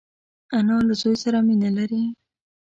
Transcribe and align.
انا 0.57 0.75
له 0.87 0.93
زوی 1.01 1.15
سره 1.23 1.37
مینه 1.47 1.69
لري 1.77 2.03